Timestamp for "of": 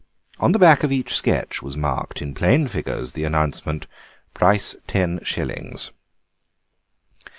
0.83-0.91